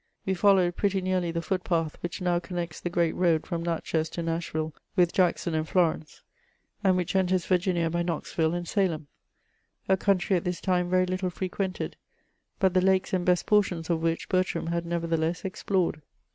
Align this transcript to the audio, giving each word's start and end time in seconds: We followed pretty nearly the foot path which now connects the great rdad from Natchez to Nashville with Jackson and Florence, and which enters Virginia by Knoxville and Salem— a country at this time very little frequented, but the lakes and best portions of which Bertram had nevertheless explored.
We 0.25 0.33
followed 0.33 0.75
pretty 0.75 0.99
nearly 0.99 1.29
the 1.29 1.43
foot 1.43 1.63
path 1.63 1.95
which 2.01 2.21
now 2.21 2.39
connects 2.39 2.79
the 2.81 2.89
great 2.89 3.13
rdad 3.13 3.45
from 3.45 3.61
Natchez 3.61 4.09
to 4.09 4.23
Nashville 4.23 4.73
with 4.95 5.13
Jackson 5.13 5.53
and 5.53 5.69
Florence, 5.69 6.23
and 6.83 6.97
which 6.97 7.15
enters 7.15 7.45
Virginia 7.45 7.87
by 7.87 8.01
Knoxville 8.01 8.55
and 8.55 8.67
Salem— 8.67 9.05
a 9.87 9.97
country 9.97 10.35
at 10.35 10.43
this 10.43 10.59
time 10.59 10.89
very 10.89 11.05
little 11.05 11.29
frequented, 11.29 11.97
but 12.57 12.73
the 12.73 12.81
lakes 12.81 13.13
and 13.13 13.23
best 13.27 13.45
portions 13.45 13.91
of 13.91 14.01
which 14.01 14.27
Bertram 14.27 14.65
had 14.65 14.87
nevertheless 14.87 15.45
explored. 15.45 16.01